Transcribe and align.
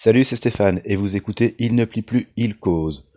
Salut, 0.00 0.22
c'est 0.22 0.36
Stéphane 0.36 0.80
et 0.84 0.94
vous 0.94 1.16
écoutez 1.16 1.56
Il 1.58 1.74
ne 1.74 1.84
plie 1.84 2.02
plus, 2.02 2.28
il 2.36 2.56
cause. 2.56 3.08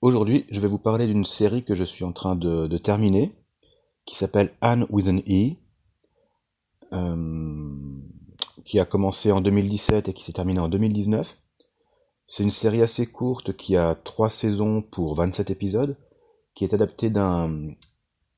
Aujourd'hui, 0.00 0.46
je 0.50 0.58
vais 0.58 0.66
vous 0.66 0.78
parler 0.78 1.06
d'une 1.06 1.26
série 1.26 1.64
que 1.64 1.74
je 1.74 1.84
suis 1.84 2.02
en 2.02 2.12
train 2.12 2.34
de, 2.34 2.78
terminer, 2.78 3.30
qui 4.06 4.14
s'appelle 4.16 4.54
Anne 4.62 4.86
with 4.88 5.08
an 5.08 5.18
E, 5.28 5.50
euh, 6.94 7.76
qui 8.64 8.80
a 8.80 8.86
commencé 8.86 9.32
en 9.32 9.42
2017 9.42 10.08
et 10.08 10.14
qui 10.14 10.24
s'est 10.24 10.32
terminée 10.32 10.60
en 10.60 10.68
2019. 10.68 11.36
C'est 12.26 12.42
une 12.42 12.50
série 12.50 12.80
assez 12.80 13.04
courte 13.04 13.54
qui 13.54 13.76
a 13.76 13.94
trois 13.94 14.30
saisons 14.30 14.80
pour 14.80 15.14
27 15.14 15.50
épisodes, 15.50 15.98
qui 16.54 16.64
est 16.64 16.72
adaptée 16.72 17.10
d'un 17.10 17.68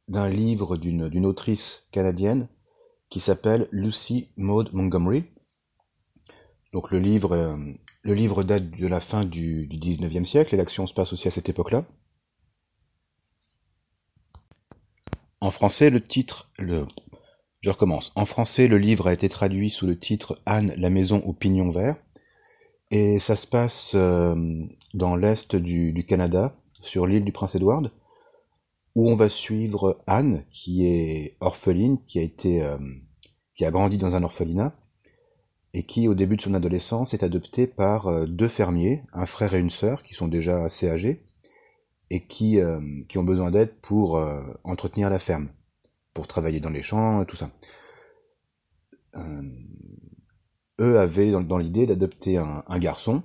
d'un 0.09 0.29
livre 0.29 0.77
d'une 0.77 1.25
autrice 1.25 1.86
canadienne 1.93 2.48
qui 3.11 3.21
s'appelle 3.21 3.68
Lucy 3.71 4.32
Maud 4.36 4.71
Montgomery 4.73 5.27
donc 6.75 6.91
le 6.91 6.98
livre, 6.98 7.32
euh, 7.36 7.56
le 8.02 8.14
livre 8.14 8.42
date 8.42 8.69
de 8.73 8.88
la 8.88 8.98
fin 8.98 9.24
du, 9.24 9.69
du 9.69 9.78
19e 9.78 10.24
siècle 10.24 10.55
et 10.55 10.59
l'action 10.59 10.88
se 10.88 10.92
passe 10.92 11.12
aussi 11.12 11.28
à 11.28 11.30
cette 11.30 11.48
époque-là. 11.48 11.84
En 15.41 15.51
français, 15.51 15.88
le 15.88 16.01
titre, 16.01 16.51
le, 16.59 16.84
je 17.60 17.70
recommence. 17.70 18.10
En 18.16 18.24
français, 18.24 18.66
le 18.66 18.79
livre 18.79 19.06
a 19.06 19.12
été 19.12 19.29
traduit 19.29 19.70
sous 19.70 19.87
le 19.87 19.96
titre 19.96 20.42
Anne, 20.46 20.74
la 20.77 20.91
maison 20.91 21.18
au 21.18 21.32
pignon 21.32 21.70
vert. 21.70 21.96
Et 22.91 23.20
ça 23.20 23.37
se 23.37 23.46
passe 23.46 23.93
euh, 23.95 24.34
dans 24.95 25.15
l'est 25.15 25.54
du, 25.54 26.04
Canada, 26.09 26.52
sur 26.80 27.06
l'île 27.06 27.24
du 27.24 27.30
Prince-Édouard, 27.30 27.82
où 28.96 29.09
on 29.09 29.15
va 29.15 29.29
suivre 29.29 29.96
Anne, 30.09 30.45
qui 30.51 30.88
est 30.88 31.37
orpheline, 31.38 32.04
qui 32.04 32.18
a 32.18 32.23
été, 32.23 32.62
euh, 32.62 32.79
qui 33.54 33.65
a 33.65 33.70
grandi 33.70 33.96
dans 33.96 34.16
un 34.16 34.24
orphelinat, 34.24 34.74
et 35.74 35.83
qui, 35.83 36.06
au 36.06 36.14
début 36.14 36.37
de 36.37 36.42
son 36.42 36.55
adolescence, 36.55 37.14
est 37.14 37.24
adopté 37.24 37.66
par 37.66 38.06
euh, 38.06 38.27
deux 38.27 38.46
fermiers, 38.46 39.02
un 39.12 39.27
frère 39.27 39.55
et 39.55 39.59
une 39.59 39.70
sœur, 39.70 40.05
qui 40.05 40.15
sont 40.15 40.28
déjà 40.28 40.65
assez 40.65 40.88
âgés, 40.88 41.26
et 42.10 42.26
qui, 42.26 42.60
euh, 42.60 42.80
qui 43.09 43.18
ont 43.18 43.24
besoin 43.24 43.51
d'aide 43.51 43.74
pour 43.82 44.16
euh, 44.16 44.40
entretenir 44.62 45.10
la 45.10 45.18
ferme, 45.18 45.49
pour 46.15 46.29
travailler 46.29 46.60
dans 46.60 46.71
les 46.71 46.82
champs 46.82 47.23
et 47.23 47.26
tout 47.26 47.37
ça. 47.37 47.51
eux 50.80 50.99
avaient 50.99 51.32
dans, 51.32 51.59
l'idée 51.59 51.87
d'adopter 51.87 52.37
un, 52.38 52.79
garçon, 52.79 53.24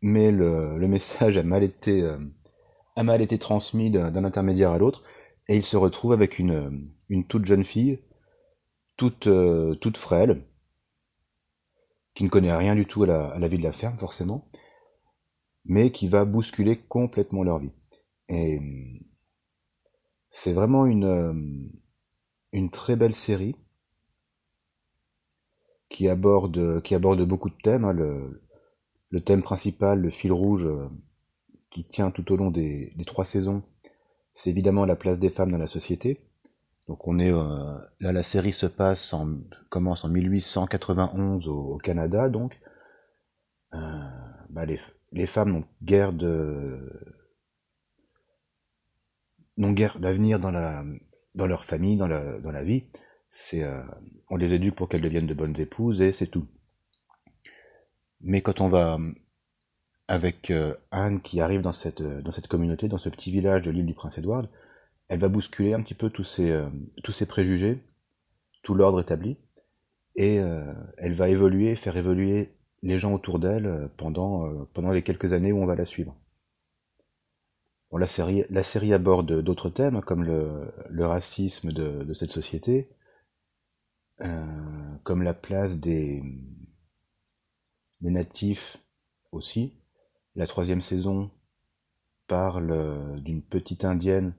mais 0.00 0.30
le, 0.30 0.78
le, 0.78 0.88
message 0.88 1.36
a 1.36 1.42
mal 1.42 1.62
été, 1.62 2.02
a 2.96 3.02
mal 3.02 3.20
été 3.20 3.38
transmis 3.38 3.90
d'un 3.90 4.24
intermédiaire 4.24 4.70
à 4.70 4.78
l'autre, 4.78 5.02
et 5.48 5.56
ils 5.56 5.64
se 5.64 5.76
retrouvent 5.76 6.12
avec 6.12 6.38
une, 6.38 6.90
une 7.10 7.26
toute 7.26 7.44
jeune 7.44 7.64
fille, 7.64 8.00
toute, 8.96 9.28
toute 9.80 9.96
frêle, 9.98 10.42
qui 12.20 12.24
ne 12.24 12.28
connaît 12.28 12.54
rien 12.54 12.74
du 12.74 12.84
tout 12.84 13.04
à 13.04 13.06
la, 13.38 13.48
vie 13.48 13.56
de 13.56 13.62
la 13.62 13.72
ferme, 13.72 13.96
forcément, 13.96 14.46
mais 15.64 15.90
qui 15.90 16.06
va 16.06 16.26
bousculer 16.26 16.76
complètement 16.76 17.42
leur 17.42 17.60
vie. 17.60 17.72
Et 18.28 18.60
c'est 20.28 20.52
vraiment 20.52 20.84
une, 20.84 21.04
euh, 21.04 21.32
une 22.52 22.68
très 22.68 22.96
belle 22.96 23.14
série 23.14 23.56
qui 25.88 26.10
aborde, 26.10 26.82
qui 26.82 26.94
aborde 26.94 27.22
beaucoup 27.22 27.48
de 27.48 27.56
thèmes. 27.62 27.86
Hein. 27.86 27.94
le, 27.94 29.20
thème 29.22 29.42
principal, 29.42 30.02
le 30.02 30.10
fil 30.10 30.30
rouge 30.30 30.66
euh, 30.66 30.90
qui 31.70 31.86
tient 31.86 32.10
tout 32.10 32.30
au 32.32 32.36
long 32.36 32.50
des 32.50 32.92
trois 33.06 33.24
saisons, 33.24 33.62
c'est 34.34 34.50
évidemment 34.50 34.84
la 34.84 34.94
place 34.94 35.18
des 35.18 35.30
femmes 35.30 35.52
dans 35.52 35.56
la 35.56 35.66
société. 35.66 36.20
Donc 36.90 37.06
on 37.06 37.20
est 37.20 37.30
euh, 37.30 37.78
là, 38.00 38.10
la 38.10 38.24
série 38.24 38.52
se 38.52 38.66
passe 38.66 39.12
en 39.12 39.36
commence 39.68 40.04
en 40.04 40.08
1891 40.08 41.46
au, 41.46 41.78
Canada, 41.78 42.28
donc 42.28 42.58
euh, 43.74 43.78
bah, 44.48 44.66
les, 44.66 45.26
femmes 45.26 45.52
n'ont 45.52 45.64
guère 45.84 46.12
de 46.12 46.80
n'ont 49.56 49.70
guère 49.70 50.00
d'avenir 50.00 50.40
dans 50.40 50.50
la 50.50 50.82
dans 51.36 51.46
leur 51.46 51.62
famille, 51.62 51.96
dans 51.96 52.08
la 52.08 52.40
dans 52.40 52.50
la 52.50 52.64
vie. 52.64 52.86
C'est 53.28 53.62
euh, 53.62 53.84
on 54.28 54.34
les 54.34 54.54
éduque 54.54 54.74
pour 54.74 54.88
qu'elles 54.88 55.02
deviennent 55.02 55.28
de 55.28 55.34
bonnes 55.34 55.60
épouses 55.60 56.00
et 56.00 56.10
c'est 56.10 56.26
tout. 56.26 56.48
Mais 58.20 58.42
quand 58.42 58.60
on 58.60 58.68
va 58.68 58.98
avec 60.08 60.52
Anne 60.90 61.20
qui 61.20 61.40
arrive 61.40 61.60
dans 61.60 61.70
cette 61.70 62.02
dans 62.02 62.32
cette 62.32 62.48
communauté, 62.48 62.88
dans 62.88 62.98
ce 62.98 63.10
petit 63.10 63.30
village 63.30 63.62
de 63.62 63.70
l'île 63.70 63.86
du 63.86 63.94
Prince-Édouard, 63.94 64.48
elle 65.10 65.18
va 65.18 65.28
bousculer 65.28 65.74
un 65.74 65.82
petit 65.82 65.94
peu 65.94 66.08
tous 66.08 66.22
ces, 66.22 66.52
euh, 66.52 66.70
tous 67.02 67.10
ces 67.10 67.26
préjugés, 67.26 67.82
tout 68.62 68.74
l'ordre 68.74 69.00
établi, 69.00 69.36
et 70.14 70.38
euh, 70.38 70.72
elle 70.98 71.14
va 71.14 71.28
évoluer, 71.28 71.74
faire 71.74 71.96
évoluer 71.96 72.54
les 72.82 72.96
gens 73.00 73.12
autour 73.12 73.40
d'elle 73.40 73.66
euh, 73.66 73.88
pendant, 73.96 74.64
pendant 74.66 74.92
les 74.92 75.02
quelques 75.02 75.32
années 75.32 75.50
où 75.50 75.60
on 75.60 75.66
va 75.66 75.74
la 75.74 75.84
suivre. 75.84 76.16
La, 77.92 78.06
série, 78.06 78.44
la 78.50 78.62
série 78.62 78.94
aborde 78.94 79.42
d'autres 79.42 79.68
thèmes, 79.68 80.00
comme 80.00 80.22
le, 80.22 80.72
le 80.88 81.06
racisme 81.06 81.72
de, 81.72 82.04
de, 82.04 82.14
cette 82.14 82.30
société, 82.30 82.88
comme 85.02 85.24
la 85.24 85.34
place 85.34 85.80
des, 85.80 86.22
des 88.00 88.10
natifs 88.10 88.78
aussi. 89.32 89.74
La 90.36 90.46
troisième 90.46 90.82
saison 90.82 91.32
parle 92.28 93.20
d'une 93.22 93.42
petite 93.42 93.84
indienne 93.84 94.34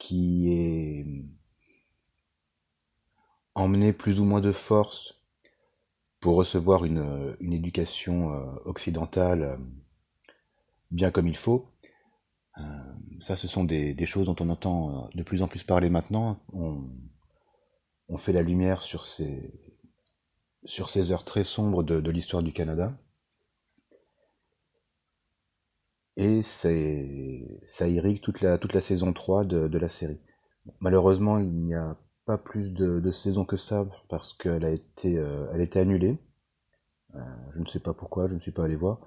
qui 0.00 0.50
est 0.50 1.06
emmené 3.54 3.92
plus 3.92 4.18
ou 4.18 4.24
moins 4.24 4.40
de 4.40 4.50
force 4.50 5.20
pour 6.18 6.36
recevoir 6.36 6.84
une, 6.84 7.36
une 7.38 7.52
éducation 7.52 8.32
euh, 8.32 8.54
occidentale 8.64 9.42
euh, 9.42 9.56
bien 10.90 11.10
comme 11.10 11.28
il 11.28 11.36
faut. 11.36 11.70
Euh, 12.58 12.62
ça, 13.20 13.36
ce 13.36 13.46
sont 13.46 13.64
des, 13.64 13.94
choses 14.06 14.26
dont 14.26 14.36
on 14.40 14.48
entend 14.48 15.10
de 15.14 15.22
plus 15.22 15.42
en 15.42 15.48
plus 15.48 15.62
parler 15.62 15.90
maintenant. 15.90 16.40
On, 16.52 16.90
on 18.08 18.16
fait 18.16 18.32
la 18.32 18.42
lumière 18.42 18.82
sur 18.82 19.04
ces, 19.04 19.52
sur 20.64 20.88
ces 20.88 21.12
heures 21.12 21.24
très 21.24 21.44
sombres 21.44 21.82
de 21.82 22.10
l'histoire 22.10 22.42
du 22.42 22.52
Canada. 22.52 22.98
Et 26.16 26.42
ça 26.42 27.88
irrigue 27.88 28.20
toute 28.20 28.40
la, 28.40 28.58
toute 28.58 28.74
la 28.74 28.80
saison 28.80 29.12
3 29.12 29.44
de, 29.44 29.78
la 29.78 29.88
série. 29.88 30.20
Malheureusement, 30.80 31.38
il 31.38 31.50
n'y 31.50 31.74
a 31.74 31.96
pas 32.26 32.38
plus 32.38 32.74
de, 32.74 33.00
de 33.00 33.10
saison 33.10 33.44
que 33.44 33.56
ça 33.56 33.86
parce 34.08 34.32
qu'elle 34.32 34.64
a 34.64 34.70
été, 34.70 35.16
euh, 35.18 35.46
elle 35.52 35.62
a 35.62 35.80
annulée. 35.80 36.18
Euh, 37.14 37.20
je 37.54 37.60
ne 37.60 37.66
sais 37.66 37.80
pas 37.80 37.94
pourquoi, 37.94 38.26
je 38.26 38.34
ne 38.34 38.40
suis 38.40 38.52
pas 38.52 38.64
allé 38.64 38.76
voir. 38.76 39.00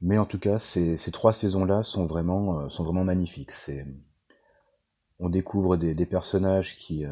Mais 0.00 0.18
en 0.18 0.26
tout 0.26 0.38
cas, 0.38 0.58
ces, 0.58 0.96
ces 0.96 1.10
trois 1.10 1.32
saisons-là 1.32 1.82
sont 1.82 2.06
vraiment, 2.06 2.60
euh, 2.60 2.68
sont 2.68 2.84
vraiment 2.84 3.04
magnifiques. 3.04 3.50
On 5.18 5.28
découvre 5.28 5.76
des, 5.76 5.94
des 5.94 6.06
personnages 6.06 6.76
qui, 6.76 7.04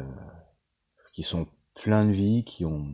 qui 1.11 1.23
sont 1.23 1.47
pleins 1.75 2.05
de 2.05 2.11
vie, 2.11 2.45
qui 2.45 2.63
ont, 2.63 2.87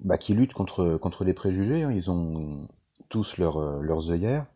bah, 0.00 0.18
qui 0.18 0.34
luttent 0.34 0.52
contre, 0.52 0.96
contre 0.96 1.24
les 1.24 1.32
préjugés. 1.34 1.84
Hein. 1.84 1.92
Ils 1.92 2.10
ont, 2.10 2.66
tous 3.10 3.38
euh, 3.40 3.82
leurs 3.82 4.10
œillères, 4.10 4.46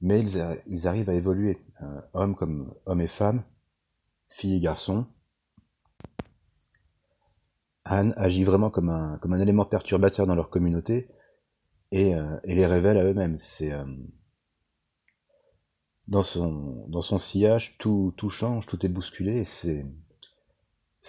mais 0.00 0.20
ils, 0.20 0.86
arrivent 0.86 1.10
à 1.10 1.14
évoluer, 1.14 1.58
euh, 1.82 2.00
hommes 2.14 2.36
comme 2.36 2.72
et 3.00 3.06
femmes, 3.08 3.42
filles 4.28 4.58
et 4.58 4.60
garçons. 4.60 5.08
Anne 7.84 8.12
agit 8.16 8.44
vraiment 8.44 8.70
comme 8.70 8.90
un, 8.90 9.40
élément 9.40 9.64
perturbateur 9.64 10.26
dans 10.26 10.36
leur 10.36 10.50
communauté 10.50 11.08
et, 11.90 12.14
euh, 12.14 12.38
les 12.44 12.66
révèle 12.66 12.98
à 12.98 13.04
eux-mêmes. 13.04 13.38
Dans 16.06 16.22
son 16.22 17.18
sillage 17.18 17.76
tout 17.78 18.14
tout 18.16 18.30
change, 18.30 18.66
tout 18.66 18.84
est 18.84 18.90
bousculé. 18.90 19.44
C'est 19.44 19.84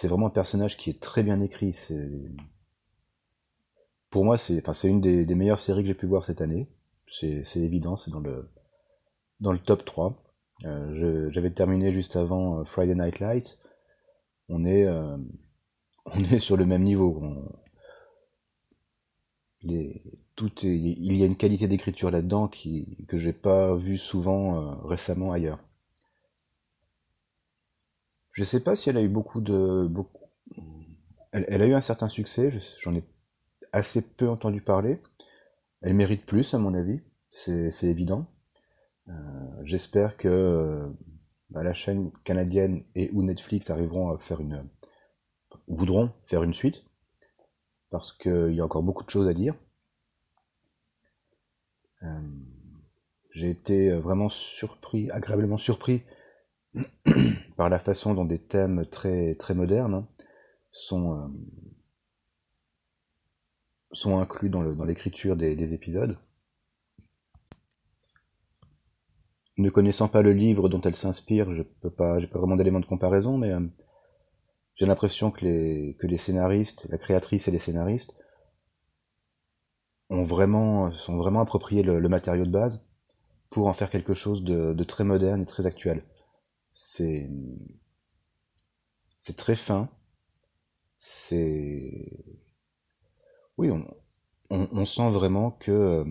vraiment 0.07 0.28
un 0.28 0.31
personnage 0.31 0.78
qui 0.78 0.90
est 0.90 1.01
très 1.01 1.22
bien 1.23 1.41
écrit. 1.41 1.75
Pour 4.09 4.25
moi, 4.25 4.38
c'est 4.38 4.64
une 4.84 5.02
des, 5.02 5.35
meilleures 5.35 5.59
séries 5.59 5.84
que 5.84 5.88
j'ai 5.88 5.94
pu 5.94 6.08
voir 6.08 6.26
cette 6.26 6.41
année. 6.41 6.67
C'est 7.08 7.44
évident, 7.58 7.96
c'est 7.96 8.11
dans 8.11 8.20
le, 8.20 8.50
dans 9.40 9.52
le 9.52 9.59
top 9.59 9.85
3. 9.85 10.23
Euh, 10.66 11.29
J'avais 11.29 11.52
terminé 11.52 11.91
juste 11.91 12.16
avant 12.16 12.59
euh, 12.59 12.64
Friday 12.64 12.96
Night 12.96 13.20
Light. 13.20 13.59
On 14.50 14.66
est, 14.66 14.85
euh, 14.85 15.17
on 16.06 16.23
est 16.23 16.40
sur 16.40 16.58
le 16.58 16.66
même 16.66 16.84
niveau. 16.84 17.22
tout 20.35 20.66
est, 20.66 20.76
il 20.76 21.16
y 21.16 21.23
a 21.23 21.26
une 21.26 21.35
qualité 21.35 21.67
d'écriture 21.67 22.12
là-dedans 22.12 22.47
qui 22.47 23.05
que 23.08 23.20
j'ai 23.20 23.34
pas 23.34 23.76
vu 23.76 23.97
souvent 23.97 24.62
euh, 24.62 24.76
récemment 24.88 25.32
ailleurs. 25.32 25.59
Je 28.32 28.44
sais 28.44 28.59
pas 28.62 28.76
si 28.76 28.90
elle 28.90 28.97
a 28.97 29.02
eu 29.02 29.09
beaucoup 29.09 29.41
de 29.41 29.88
beaucoup. 29.90 30.17
Elle 31.32 31.62
a 31.62 31.67
eu 31.67 31.73
un 31.73 31.82
certain 31.82 32.09
succès. 32.09 32.52
J'en 32.79 32.96
ai 32.96 33.03
assez 33.71 34.01
peu 34.01 34.29
entendu 34.29 34.61
parler. 34.61 35.01
Elle 35.81 35.93
mérite 35.93 36.25
plus, 36.25 36.53
à 36.53 36.57
mon 36.57 36.73
avis, 36.73 37.01
c'est 37.29 37.69
évident. 37.83 38.25
Euh, 39.07 39.13
j'espère 39.63 40.17
que 40.17 40.27
euh, 40.27 40.89
bah, 41.49 41.63
la 41.63 41.73
chaîne 41.73 42.11
canadienne 42.23 42.83
et 42.95 43.09
ou 43.13 43.23
Netflix 43.23 43.69
arriveront 43.69 44.09
à 44.11 44.17
faire 44.17 44.41
une. 44.41 44.67
voudront 45.67 46.11
faire 46.25 46.43
une 46.43 46.53
suite, 46.53 46.83
parce 47.89 48.13
qu'il 48.13 48.53
y 48.53 48.59
a 48.59 48.66
encore 48.66 48.83
beaucoup 48.83 49.03
de 49.03 49.09
choses 49.09 49.27
à 49.27 49.33
dire. 49.33 49.55
Euh, 52.03 52.21
j'ai 53.31 53.49
été 53.49 53.91
vraiment 53.91 54.29
surpris, 54.29 55.09
agréablement 55.11 55.57
surpris 55.57 56.03
par 57.57 57.69
la 57.69 57.79
façon 57.79 58.13
dont 58.13 58.25
des 58.25 58.39
thèmes 58.39 58.85
très, 58.85 59.35
très 59.35 59.53
modernes 59.53 60.05
sont, 60.71 61.31
sont 63.91 64.20
inclus 64.20 64.50
dans 64.50 64.62
l'écriture 64.86 65.36
des, 65.36 65.74
épisodes. 65.74 66.18
Ne 69.58 69.70
connaissant 69.70 70.08
pas 70.08 70.22
le 70.22 70.32
livre 70.32 70.70
dont 70.70 70.82
elle 70.82 70.96
s'inspire, 70.96 71.52
je 71.53 71.64
peux 71.64 71.90
pas, 71.90 72.20
j'ai 72.20 72.28
pas 72.28 72.40
vraiment 72.40 72.56
d'éléments 72.56 72.80
de 72.80 72.86
comparaison, 72.86 73.38
mais 73.38 73.52
euh, 73.52 73.66
j'ai 74.76 74.86
l'impression 74.86 75.32
que 75.32 75.44
les, 75.44 75.97
que 76.00 76.08
les 76.08 76.18
scénaristes, 76.18 76.88
la 76.90 76.97
créatrice 76.97 77.47
et 77.47 77.52
les 77.52 77.58
scénaristes 77.58 78.16
ont 80.09 80.24
vraiment, 80.24 80.91
sont 80.94 81.18
vraiment 81.18 81.41
appropriés 81.41 81.84
le, 81.84 82.08
matériau 82.08 82.46
de 82.46 82.52
base 82.52 82.86
pour 83.50 83.68
en 83.68 83.74
faire 83.74 83.90
quelque 83.90 84.14
chose 84.14 84.44
de 84.44 84.84
très 84.84 85.03
moderne 85.03 85.41
et 85.41 85.46
très 85.46 85.66
actuel. 85.66 86.03
C'est 86.72 87.30
c'est 89.20 89.36
très 89.36 89.56
fin. 89.56 89.90
C'est 90.97 92.18
oui, 93.59 93.70
on, 94.50 94.85
sent 94.85 95.09
vraiment 95.11 95.52
que 95.52 95.72
euh, 95.72 96.06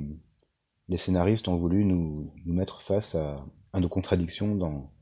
les 0.89 0.99
scénaristes 0.99 1.49
ont 1.49 1.57
voulu 1.57 1.85
nous, 1.87 2.31
mettre 2.45 2.83
face 2.83 3.15
à, 3.15 3.45
nos 3.75 3.89
contradictions 3.89 4.55
dans 4.55 4.93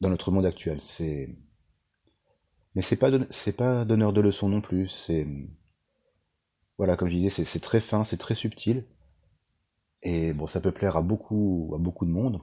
dans 0.00 0.10
notre 0.10 0.30
monde 0.32 0.46
actuel. 0.46 0.80
C'est 0.80 1.28
mais 2.74 2.82
c'est 2.82 2.96
pas 2.96 3.10
c'est 3.30 3.56
pas 3.56 3.84
donneur 3.84 4.12
de 4.12 4.20
leçons 4.20 4.48
non 4.48 4.60
plus. 4.60 4.88
C'est 4.88 5.26
voilà, 6.76 6.96
comme 6.96 7.08
je 7.08 7.16
disais, 7.16 7.44
c'est 7.44 7.60
très 7.60 7.80
fin, 7.80 8.04
c'est 8.04 8.16
très 8.16 8.34
subtil. 8.34 8.86
Et 10.02 10.32
bon, 10.32 10.46
ça 10.48 10.60
peut 10.60 10.72
plaire 10.72 10.96
à 10.96 11.02
beaucoup 11.02 11.72
à 11.76 11.78
beaucoup 11.78 12.06
de 12.06 12.10
monde. 12.10 12.40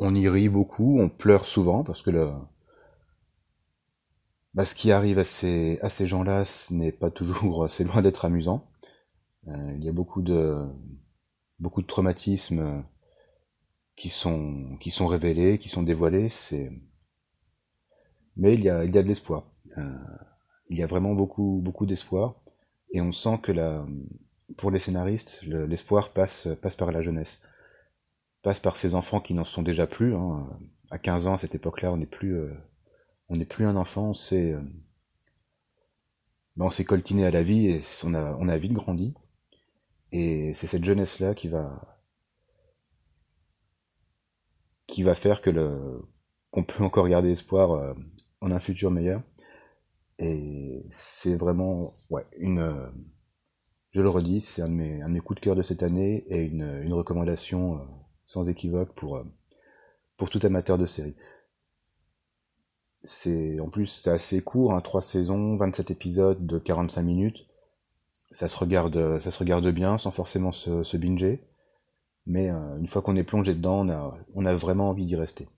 on 0.00 0.14
y 0.14 0.28
rit 0.28 0.48
beaucoup, 0.48 1.00
on 1.00 1.08
pleure 1.10 1.46
souvent, 1.46 1.84
parce 1.84 2.02
que 2.02 2.10
le, 2.10 2.32
bah, 4.54 4.64
ce 4.64 4.74
qui 4.74 4.92
arrive 4.92 5.18
à 5.18 5.24
ces, 5.24 5.78
à 5.82 5.90
ces 5.90 6.06
gens-là, 6.06 6.44
ce 6.44 6.72
n'est 6.74 6.92
pas 6.92 7.10
toujours, 7.10 7.70
c'est 7.70 7.84
loin 7.84 8.02
d'être 8.02 8.24
amusant. 8.24 8.68
Euh, 9.48 9.74
il 9.76 9.84
y 9.84 9.88
a 9.88 9.92
beaucoup 9.92 10.22
de, 10.22 10.66
beaucoup 11.58 11.82
de 11.82 11.86
traumatismes 11.86 12.84
qui 13.96 14.08
sont, 14.08 14.76
qui 14.80 14.90
sont 14.90 15.06
révélés, 15.06 15.58
qui 15.58 15.68
sont 15.68 15.82
dévoilés, 15.82 16.28
c'est, 16.28 16.70
mais 18.36 18.54
il 18.54 18.62
y 18.62 18.70
a, 18.70 18.84
il 18.84 18.94
y 18.94 18.98
a 18.98 19.02
de 19.02 19.08
l'espoir. 19.08 19.44
Euh, 19.78 19.98
il 20.68 20.78
y 20.78 20.82
a 20.82 20.86
vraiment 20.86 21.14
beaucoup, 21.14 21.60
beaucoup 21.62 21.86
d'espoir, 21.86 22.36
et 22.92 23.00
on 23.00 23.12
sent 23.12 23.38
que 23.42 23.52
la, 23.52 23.86
pour 24.56 24.70
les 24.70 24.80
scénaristes, 24.80 25.42
l'espoir 25.42 26.12
passe, 26.12 26.48
passe 26.60 26.76
par 26.76 26.92
la 26.92 27.02
jeunesse 27.02 27.40
passe 28.42 28.60
par 28.60 28.76
ces 28.76 28.94
enfants 28.94 29.20
qui 29.20 29.34
n'en 29.34 29.44
sont 29.44 29.62
déjà 29.62 29.86
plus. 29.86 30.14
Hein. 30.14 30.48
À 30.90 30.98
15 30.98 31.26
ans, 31.26 31.34
à 31.34 31.38
cette 31.38 31.54
époque-là, 31.54 31.92
on 31.92 31.96
n'est 31.96 32.06
plus, 32.06 32.36
euh, 32.36 32.52
on 33.30 33.36
n'est 33.36 33.46
plus 33.46 33.64
un 33.64 33.76
enfant, 33.76 34.10
on 34.10 34.14
s'est, 34.14 34.52
euh, 34.52 34.60
ben, 36.56 36.68
coltiné 36.86 37.24
à 37.24 37.30
la 37.30 37.42
vie 37.42 37.68
et 37.68 37.80
on 38.04 38.14
a, 38.14 38.58
vite 38.58 38.72
grandi. 38.72 39.14
Et 40.12 40.52
c'est 40.54 40.66
cette 40.66 40.84
jeunesse-là 40.84 41.34
qui 41.34 41.48
va, 41.48 41.96
faire 45.14 45.40
que 45.40 45.50
le, 45.50 46.02
qu'on 46.50 46.64
peut 46.64 46.82
encore 46.84 47.08
garder 47.08 47.30
espoir 47.30 47.72
euh, 47.72 47.94
en 48.40 48.50
un 48.50 48.58
futur 48.58 48.90
meilleur. 48.90 49.22
Et 50.18 50.84
c'est 50.90 51.36
vraiment, 51.36 51.92
une, 52.36 52.92
je 53.92 54.02
le 54.02 54.08
redis, 54.08 54.40
c'est 54.40 54.62
un 54.62 54.68
de 54.68 54.72
mes, 54.72 55.02
un 55.02 55.08
de 55.10 55.20
coups 55.20 55.40
de 55.40 55.44
cœur 55.44 55.56
de 55.56 55.62
cette 55.62 55.82
année 55.82 56.24
et 56.28 56.42
une, 56.42 56.92
recommandation 56.92 57.80
sans 58.26 58.48
équivoque 58.48 58.92
pour, 58.94 59.16
euh, 59.16 59.24
pour 60.16 60.30
tout 60.30 60.40
amateur 60.42 60.78
de 60.78 60.86
série. 60.86 61.14
C'est 63.04 63.60
en 63.60 63.68
plus 63.68 63.86
c'est 63.86 64.10
assez 64.10 64.42
court, 64.42 64.74
hein, 64.74 64.80
3 64.80 65.00
saisons, 65.02 65.56
27 65.56 65.90
épisodes 65.90 66.46
de 66.46 66.58
45 66.58 67.02
minutes. 67.02 67.46
Ça 68.30 68.48
se 68.48 68.56
regarde, 68.56 69.18
ça 69.20 69.30
se 69.30 69.38
regarde 69.38 69.66
bien 69.68 69.98
sans 69.98 70.10
forcément 70.10 70.52
se, 70.52 70.82
se 70.82 70.96
binger. 70.96 71.42
Mais 72.26 72.50
euh, 72.50 72.78
une 72.78 72.86
fois 72.86 73.02
qu'on 73.02 73.16
est 73.16 73.24
plongé 73.24 73.54
dedans, 73.54 73.80
on 73.86 73.90
a, 73.90 74.18
on 74.34 74.46
a 74.46 74.54
vraiment 74.54 74.90
envie 74.90 75.06
d'y 75.06 75.16
rester. 75.16 75.48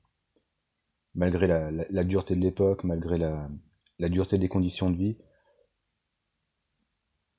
Malgré 1.15 1.47
la, 1.47 1.71
la, 1.71 2.05
dureté 2.05 2.35
de 2.35 2.41
l'époque, 2.41 2.85
malgré 2.85 3.19
la, 3.19 3.49
la 3.99 4.09
dureté 4.09 4.39
des 4.39 4.49
conditions 4.49 4.91
de 4.91 4.97
vie, 4.97 5.19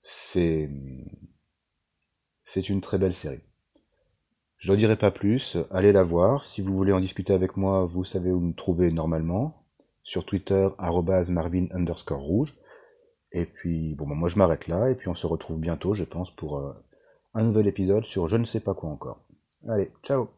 c'est 0.01 0.69
c'est 2.43 2.69
une 2.69 2.81
très 2.81 2.97
belle 2.97 3.15
série. 3.15 3.41
Je 4.57 4.71
n'en 4.71 4.77
dirai 4.77 4.97
pas 4.97 5.11
plus, 5.11 5.57
allez 5.71 5.91
la 5.91 6.03
voir. 6.03 6.45
Si 6.45 6.61
vous 6.61 6.75
voulez 6.75 6.93
en 6.93 6.99
discuter 6.99 7.33
avec 7.33 7.57
moi, 7.57 7.85
vous 7.85 8.03
savez 8.03 8.31
où 8.31 8.39
me 8.39 8.53
trouver 8.53 8.91
normalement. 8.91 9.62
Sur 10.03 10.25
Twitter, 10.25 10.67
marvin 11.29 11.67
underscore 11.71 12.21
rouge. 12.21 12.53
Et 13.31 13.45
puis, 13.45 13.95
bon, 13.95 14.07
bah, 14.07 14.15
moi 14.15 14.29
je 14.29 14.37
m'arrête 14.37 14.67
là, 14.67 14.89
et 14.89 14.95
puis 14.95 15.09
on 15.09 15.15
se 15.15 15.25
retrouve 15.27 15.59
bientôt, 15.59 15.93
je 15.93 16.03
pense, 16.03 16.29
pour 16.35 16.59
euh, 16.59 16.73
un 17.33 17.43
nouvel 17.43 17.67
épisode 17.67 18.03
sur 18.03 18.29
je 18.29 18.37
ne 18.37 18.45
sais 18.45 18.59
pas 18.59 18.73
quoi 18.73 18.89
encore. 18.89 19.25
Allez, 19.67 19.91
ciao 20.03 20.29